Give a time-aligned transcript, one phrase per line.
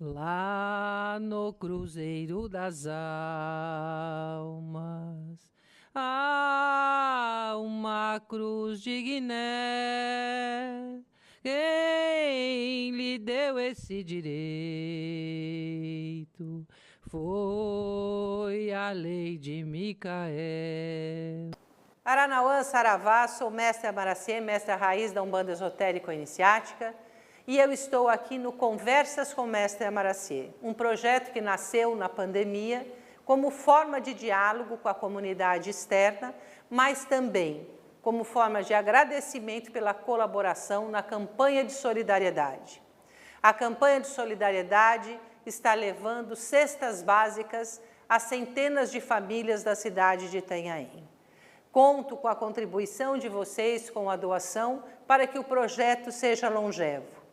[0.00, 4.54] Lá no Cruzeiro das Almas
[5.94, 9.34] há uma cruz de Guiné.
[11.40, 14.26] Quem lhe deu esse direito
[17.08, 20.32] foi a lei de Micael.
[22.04, 26.92] Aranauã Saravá, sou mestre Amaracê, mestre raiz da Umbanda Esotérico Iniciática,
[27.46, 32.86] e eu estou aqui no Conversas com Mestre Amaracê, um projeto que nasceu na pandemia
[33.24, 36.34] como forma de diálogo com a comunidade externa,
[36.70, 37.68] mas também
[38.00, 42.82] como forma de agradecimento pela colaboração na campanha de solidariedade.
[43.42, 50.38] A campanha de solidariedade está levando cestas básicas a centenas de famílias da cidade de
[50.38, 51.06] Itanhaém.
[51.70, 57.23] Conto com a contribuição de vocês com a doação para que o projeto seja longevo.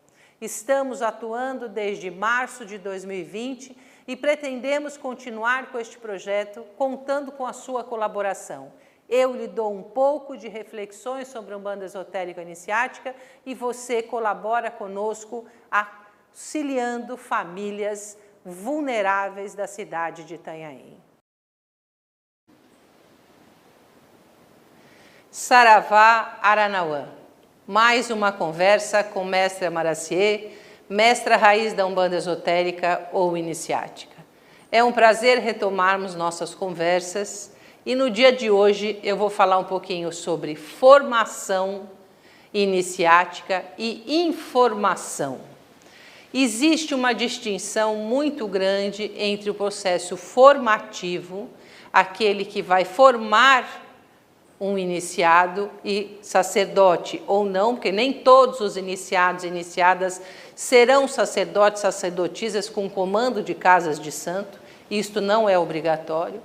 [0.42, 3.78] Estamos atuando desde março de 2020
[4.08, 8.74] e pretendemos continuar com este projeto contando com a sua colaboração.
[9.08, 14.72] Eu lhe dou um pouco de reflexões sobre a Umbanda Esotérica Iniciática e você colabora
[14.72, 21.00] conosco auxiliando famílias vulneráveis da cidade de Itanhaém.
[25.30, 27.21] Saravá Aranauã.
[27.72, 30.50] Mais uma conversa com mestre Amaracier,
[30.90, 34.18] mestra raiz da Umbanda Esotérica ou Iniciática.
[34.70, 37.54] É um prazer retomarmos nossas conversas
[37.86, 41.90] e no dia de hoje eu vou falar um pouquinho sobre formação
[42.54, 45.40] iniciática e informação.
[46.34, 51.50] Existe uma distinção muito grande entre o processo formativo,
[51.94, 53.91] aquele que vai formar
[54.62, 60.22] um iniciado e sacerdote ou não, porque nem todos os iniciados e iniciadas
[60.56, 64.60] serão sacerdotes, sacerdotisas com comando de casas de santo,
[64.90, 66.40] isto não é obrigatório.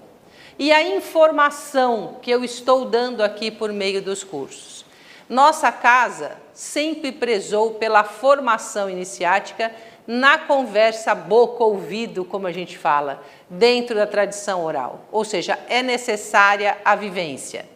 [0.59, 4.87] E a informação que eu estou dando aqui por meio dos cursos.
[5.29, 9.71] Nossa casa sempre prezou pela formação iniciática
[10.07, 15.01] na conversa boca-ouvido, como a gente fala, dentro da tradição oral.
[15.13, 17.76] Ou seja, é necessária a vivência.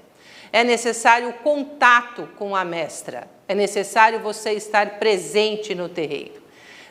[0.53, 6.41] É necessário o contato com a mestra, é necessário você estar presente no terreiro.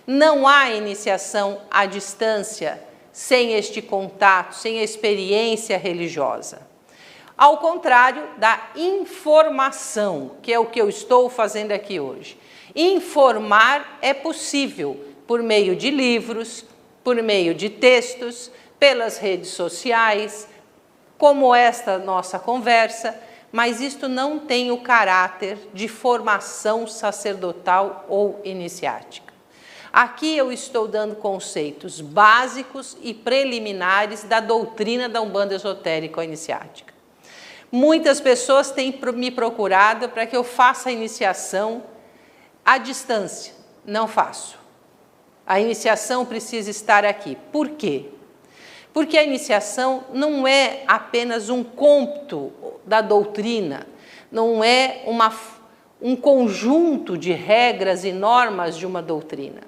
[0.07, 2.81] Não há iniciação à distância
[3.11, 6.67] sem este contato, sem a experiência religiosa.
[7.37, 12.37] Ao contrário da informação, que é o que eu estou fazendo aqui hoje.
[12.75, 16.65] Informar é possível por meio de livros,
[17.03, 20.47] por meio de textos, pelas redes sociais,
[21.17, 23.19] como esta nossa conversa,
[23.51, 29.33] mas isto não tem o caráter de formação sacerdotal ou iniciática.
[29.91, 36.93] Aqui eu estou dando conceitos básicos e preliminares da doutrina da Umbanda Esotérica ou Iniciática.
[37.71, 41.83] Muitas pessoas têm me procurado para que eu faça a iniciação
[42.63, 43.53] à distância.
[43.83, 44.57] Não faço.
[45.45, 47.35] A iniciação precisa estar aqui.
[47.51, 48.05] Por quê?
[48.93, 52.51] Porque a iniciação não é apenas um cômputo
[52.89, 53.85] da doutrina,
[54.31, 55.31] não é uma,
[56.01, 59.61] um conjunto de regras e normas de uma doutrina.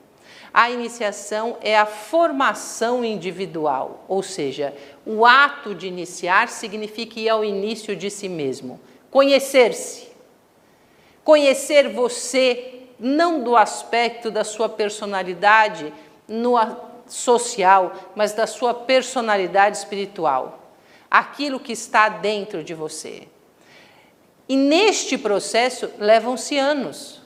[0.52, 4.74] A iniciação é a formação individual, ou seja,
[5.06, 8.80] o ato de iniciar significa ir ao início de si mesmo,
[9.12, 10.10] conhecer-se.
[11.24, 15.94] Conhecer você, não do aspecto da sua personalidade
[16.28, 16.56] no
[17.06, 20.61] social, mas da sua personalidade espiritual
[21.12, 23.28] aquilo que está dentro de você.
[24.48, 27.22] E neste processo levam-se anos.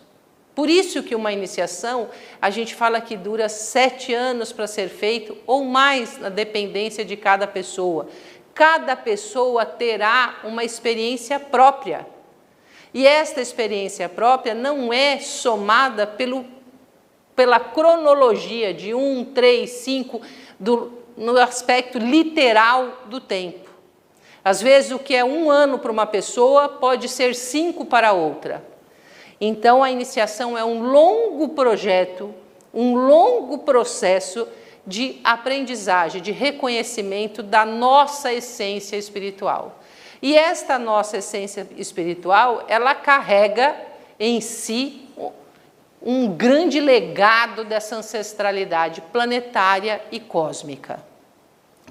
[0.55, 2.09] Por isso que uma iniciação,
[2.41, 7.15] a gente fala que dura sete anos para ser feito, ou mais, na dependência de
[7.15, 8.07] cada pessoa.
[8.53, 12.07] Cada pessoa terá uma experiência própria.
[12.93, 16.45] E esta experiência própria não é somada pelo,
[17.35, 20.21] pela cronologia de um, três, cinco,
[20.57, 23.65] do, no aspecto literal do tempo.
[24.45, 28.63] Às vezes, o que é um ano para uma pessoa pode ser cinco para outra.
[29.41, 32.31] Então, a iniciação é um longo projeto,
[32.71, 34.47] um longo processo
[34.85, 39.79] de aprendizagem, de reconhecimento da nossa essência espiritual.
[40.21, 43.75] E esta nossa essência espiritual, ela carrega
[44.19, 45.09] em si
[45.99, 51.03] um grande legado dessa ancestralidade planetária e cósmica.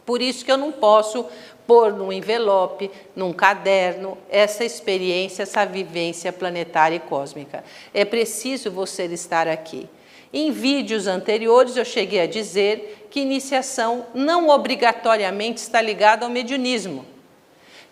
[0.07, 1.27] Por isso que eu não posso
[1.67, 7.65] pôr num envelope, num caderno, essa experiência, essa vivência planetária e cósmica.
[7.93, 9.89] É preciso você estar aqui.
[10.33, 17.07] Em vídeos anteriores eu cheguei a dizer que iniciação não obrigatoriamente está ligada ao mediunismo,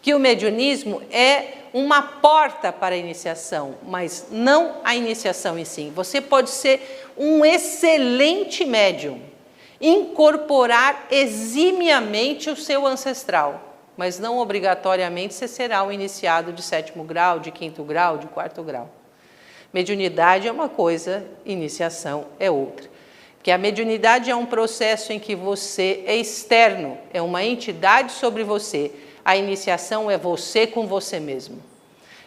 [0.03, 5.91] que o mediunismo é uma porta para a iniciação, mas não a iniciação em si.
[5.95, 9.21] Você pode ser um excelente médium,
[9.83, 17.41] incorporar eximiamente o seu ancestral, mas não obrigatoriamente você será um iniciado de sétimo grau,
[17.41, 18.89] de quinto grau, de quarto grau.
[19.73, 22.89] Mediunidade é uma coisa, iniciação é outra.
[23.43, 28.45] Que a mediunidade é um processo em que você é externo, é uma entidade sobre
[28.45, 28.93] você.
[29.25, 31.61] A iniciação é você com você mesmo.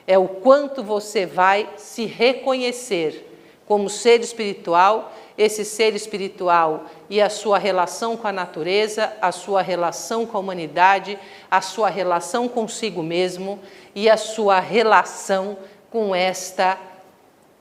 [0.05, 3.24] É o quanto você vai se reconhecer
[3.67, 9.61] como ser espiritual, esse ser espiritual e a sua relação com a natureza, a sua
[9.61, 11.17] relação com a humanidade,
[11.49, 13.59] a sua relação consigo mesmo
[13.93, 15.57] e a sua relação
[15.89, 16.77] com esta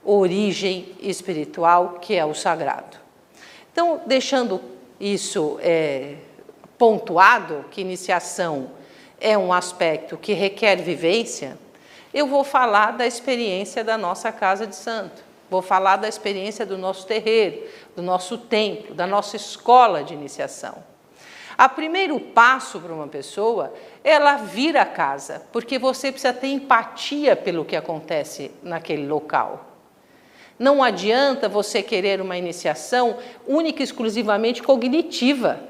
[0.05, 2.99] origem espiritual que é o sagrado.
[3.73, 4.61] Então, deixando
[5.00, 6.17] isso é,
[6.79, 8.71] pontuado, que iniciação
[9.21, 11.59] é um aspecto que requer vivência,
[12.12, 15.34] eu vou falar da experiência da nossa casa de santo.
[15.55, 17.62] Vou falar da experiência do nosso terreiro,
[17.95, 20.83] do nosso templo, da nossa escola de iniciação.
[21.56, 23.73] O primeiro passo para uma pessoa
[24.03, 29.65] é ela vir a casa, porque você precisa ter empatia pelo que acontece naquele local.
[30.59, 35.61] Não adianta você querer uma iniciação única e exclusivamente cognitiva.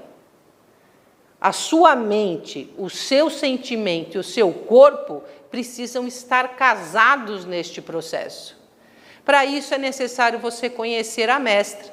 [1.38, 8.63] A sua mente, o seu sentimento e o seu corpo precisam estar casados neste processo.
[9.24, 11.92] Para isso é necessário você conhecer a mestra,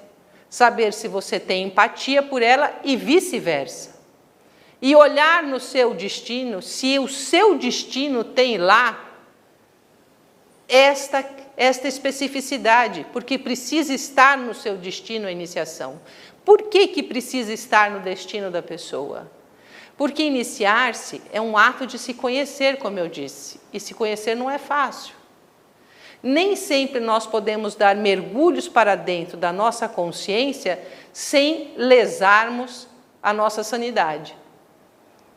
[0.50, 4.00] saber se você tem empatia por ela e vice-versa.
[4.82, 9.08] E olhar no seu destino, se o seu destino tem lá
[10.68, 11.24] esta
[11.62, 16.02] esta especificidade, porque precisa estar no seu destino a iniciação.
[16.44, 19.32] Por que, que precisa estar no destino da pessoa?
[19.96, 24.50] Porque iniciar-se é um ato de se conhecer, como eu disse, e se conhecer não
[24.50, 25.14] é fácil.
[26.24, 30.82] Nem sempre nós podemos dar mergulhos para dentro da nossa consciência
[31.12, 32.88] sem lesarmos
[33.22, 34.36] a nossa sanidade.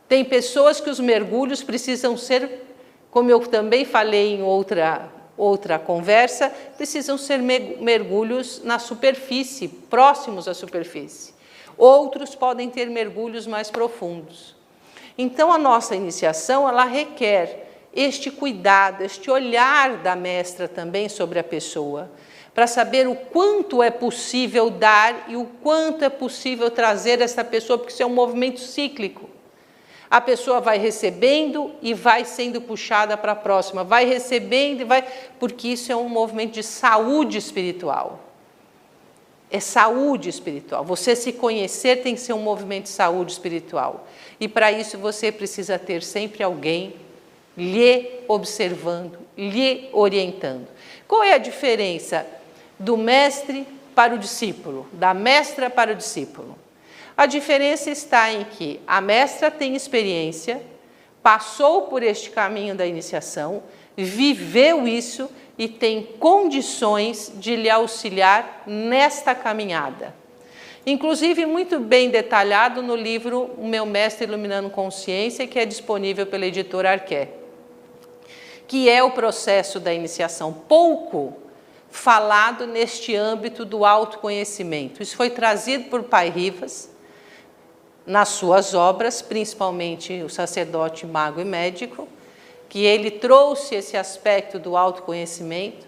[0.07, 2.63] Tem pessoas que os mergulhos precisam ser,
[3.09, 10.53] como eu também falei em outra outra conversa, precisam ser mergulhos na superfície, próximos à
[10.53, 11.33] superfície.
[11.77, 14.55] Outros podem ter mergulhos mais profundos.
[15.17, 17.64] Então a nossa iniciação, ela requer
[17.95, 22.11] este cuidado, este olhar da mestra também sobre a pessoa,
[22.53, 27.77] para saber o quanto é possível dar e o quanto é possível trazer essa pessoa,
[27.77, 29.29] porque isso é um movimento cíclico.
[30.09, 35.03] A pessoa vai recebendo e vai sendo puxada para a próxima, vai recebendo e vai.
[35.39, 38.19] Porque isso é um movimento de saúde espiritual.
[39.49, 40.83] É saúde espiritual.
[40.85, 44.07] Você se conhecer tem que ser um movimento de saúde espiritual.
[44.39, 46.93] E para isso você precisa ter sempre alguém
[47.57, 50.67] lhe observando, lhe orientando.
[51.07, 52.25] Qual é a diferença
[52.79, 56.57] do mestre para o discípulo, da mestra para o discípulo?
[57.17, 60.61] A diferença está em que a mestra tem experiência,
[61.23, 63.63] passou por este caminho da iniciação,
[63.95, 70.13] viveu isso e tem condições de lhe auxiliar nesta caminhada.
[70.85, 76.45] Inclusive, muito bem detalhado no livro O Meu Mestre Iluminando Consciência, que é disponível pela
[76.45, 77.29] editora Arqué,
[78.67, 80.53] que é o processo da iniciação.
[80.53, 81.33] Pouco
[81.89, 85.01] falado neste âmbito do autoconhecimento.
[85.01, 86.89] Isso foi trazido por Pai Rivas
[88.05, 92.07] nas suas obras, principalmente o sacerdote, mago e médico,
[92.69, 95.87] que ele trouxe esse aspecto do autoconhecimento.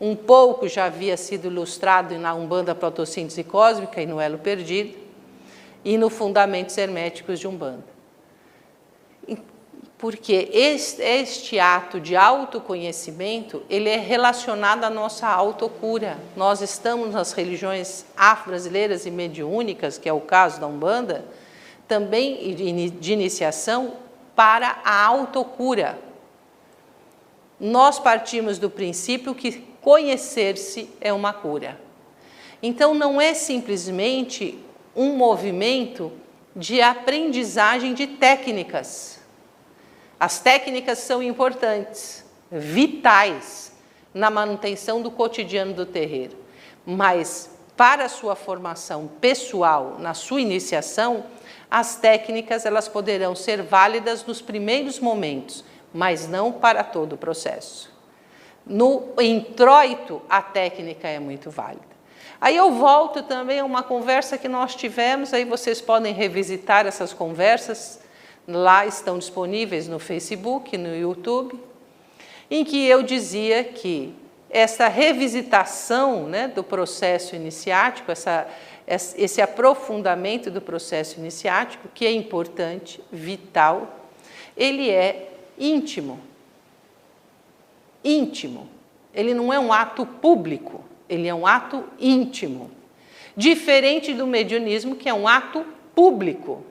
[0.00, 4.98] Um pouco já havia sido ilustrado na Umbanda Protossíntese Cósmica e no Elo Perdido,
[5.84, 7.93] e no Fundamentos Herméticos de Umbanda.
[10.04, 16.18] Porque este, este ato de autoconhecimento, ele é relacionado à nossa autocura.
[16.36, 21.24] Nós estamos nas religiões afro-brasileiras e mediúnicas, que é o caso da Umbanda,
[21.88, 23.94] também de iniciação
[24.36, 25.98] para a autocura.
[27.58, 31.80] Nós partimos do princípio que conhecer-se é uma cura.
[32.62, 34.62] Então, não é simplesmente
[34.94, 36.12] um movimento
[36.54, 39.13] de aprendizagem de técnicas.
[40.24, 43.74] As técnicas são importantes, vitais
[44.14, 46.34] na manutenção do cotidiano do terreiro,
[46.86, 51.26] mas para a sua formação pessoal, na sua iniciação,
[51.70, 55.62] as técnicas elas poderão ser válidas nos primeiros momentos,
[55.92, 57.92] mas não para todo o processo.
[58.66, 61.84] No introito, a técnica é muito válida.
[62.40, 67.12] Aí eu volto também a uma conversa que nós tivemos, aí vocês podem revisitar essas
[67.12, 68.02] conversas,
[68.46, 71.58] lá estão disponíveis no Facebook, no YouTube,
[72.50, 74.14] em que eu dizia que
[74.50, 78.46] essa revisitação né, do processo iniciático, essa,
[78.86, 84.00] esse aprofundamento do processo iniciático, que é importante, vital,
[84.56, 86.20] ele é íntimo.
[88.04, 88.68] Íntimo.
[89.12, 92.70] Ele não é um ato público, ele é um ato íntimo.
[93.36, 96.64] Diferente do mediunismo, que é um ato público.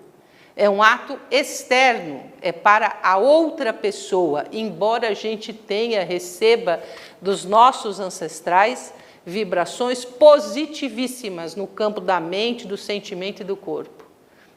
[0.56, 6.80] É um ato externo, é para a outra pessoa, embora a gente tenha, receba
[7.20, 8.94] dos nossos ancestrais
[9.26, 14.06] vibrações positivíssimas no campo da mente, do sentimento e do corpo,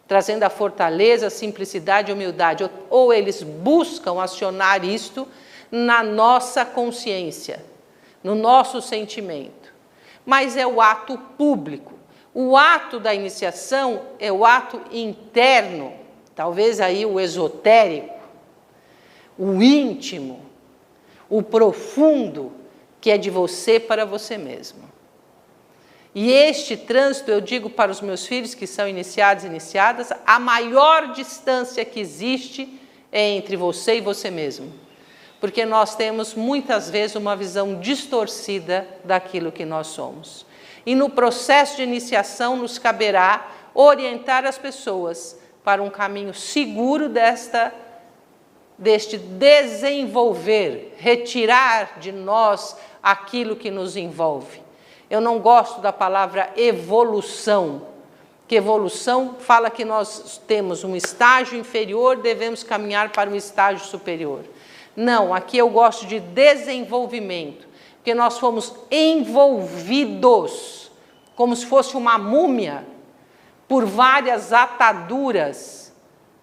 [0.06, 2.68] trazendo a fortaleza, a simplicidade e humildade.
[2.90, 5.26] Ou, eles buscam acionar isto
[5.70, 7.64] na nossa consciência,
[8.22, 9.72] no nosso sentimento.
[10.24, 11.95] Mas é o ato público.
[12.38, 15.94] O ato da iniciação é o ato interno,
[16.34, 18.12] talvez aí o esotérico,
[19.38, 20.42] o íntimo,
[21.30, 22.52] o profundo,
[23.00, 24.82] que é de você para você mesmo.
[26.14, 30.38] E este trânsito, eu digo para os meus filhos que são iniciados e iniciadas, a
[30.38, 32.68] maior distância que existe
[33.10, 34.70] é entre você e você mesmo.
[35.40, 40.45] Porque nós temos muitas vezes uma visão distorcida daquilo que nós somos.
[40.86, 47.74] E no processo de iniciação nos caberá orientar as pessoas para um caminho seguro desta
[48.78, 54.60] deste desenvolver, retirar de nós aquilo que nos envolve.
[55.08, 57.86] Eu não gosto da palavra evolução,
[58.46, 64.44] que evolução fala que nós temos um estágio inferior, devemos caminhar para um estágio superior.
[64.94, 67.65] Não, aqui eu gosto de desenvolvimento,
[68.06, 70.62] porque nós fomos envolvidos,
[71.34, 72.86] como se fosse uma múmia,
[73.66, 75.92] por várias ataduras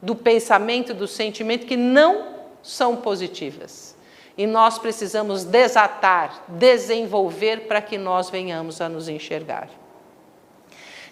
[0.01, 3.95] do pensamento, do sentimento que não são positivas.
[4.37, 9.69] E nós precisamos desatar, desenvolver para que nós venhamos a nos enxergar.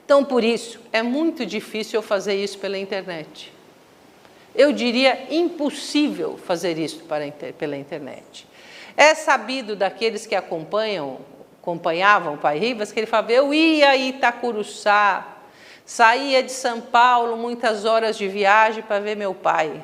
[0.03, 3.53] Então, por isso, é muito difícil eu fazer isso pela internet.
[4.53, 7.05] Eu diria impossível fazer isso
[7.57, 8.50] pela internet.
[8.95, 11.19] É sabido daqueles que acompanham,
[11.61, 15.25] acompanhavam o Pai Rivas, que ele falava: eu ia a Itacuruçá,
[15.85, 19.83] saía de São Paulo, muitas horas de viagem para ver meu pai.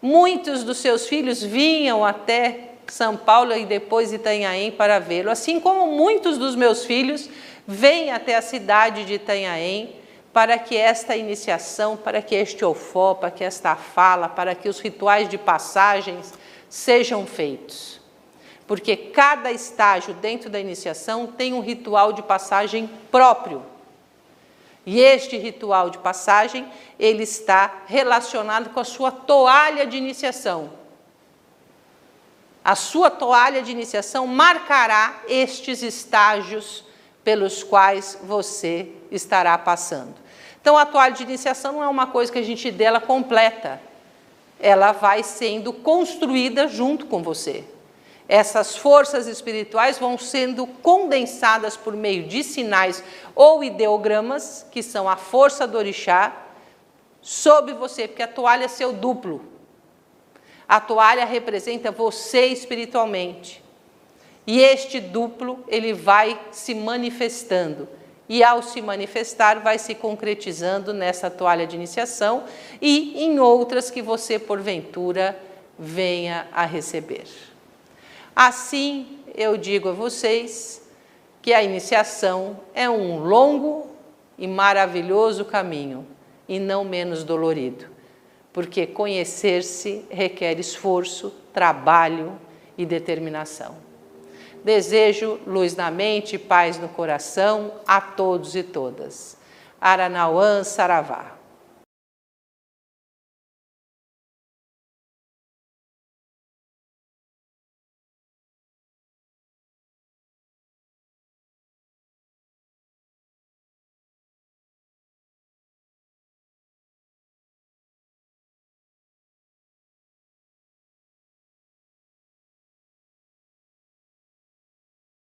[0.00, 5.86] Muitos dos seus filhos vinham até São Paulo e depois Itanhaém para vê-lo, assim como
[5.88, 7.28] muitos dos meus filhos
[7.66, 9.96] vêm até a cidade de Itanhaém
[10.32, 14.78] para que esta iniciação, para que este ofó, para que esta fala, para que os
[14.78, 16.32] rituais de passagens
[16.68, 18.00] sejam feitos.
[18.66, 23.64] Porque cada estágio dentro da iniciação tem um ritual de passagem próprio.
[24.84, 26.66] E este ritual de passagem,
[26.98, 30.70] ele está relacionado com a sua toalha de iniciação.
[32.64, 36.84] A sua toalha de iniciação marcará estes estágios
[37.24, 40.14] pelos quais você estará passando.
[40.60, 43.80] Então, a toalha de iniciação não é uma coisa que a gente dela completa.
[44.60, 47.64] Ela vai sendo construída junto com você
[48.28, 53.02] essas forças espirituais vão sendo condensadas por meio de sinais
[53.34, 56.36] ou ideogramas, que são a força do orixá,
[57.22, 59.42] sobre você, porque a toalha é seu duplo.
[60.68, 63.64] A toalha representa você espiritualmente.
[64.46, 67.88] E este duplo, ele vai se manifestando.
[68.28, 72.44] E ao se manifestar, vai se concretizando nessa toalha de iniciação
[72.80, 75.38] e em outras que você, porventura,
[75.78, 77.24] venha a receber.
[78.36, 80.82] Assim, eu digo a vocês
[81.40, 83.86] que a iniciação é um longo
[84.36, 86.06] e maravilhoso caminho
[86.48, 87.86] e não menos dolorido,
[88.52, 92.38] porque conhecer-se requer esforço, trabalho
[92.76, 93.87] e determinação.
[94.68, 99.34] Desejo luz na mente paz no coração a todos e todas.
[99.80, 101.37] Aranauã Saravá.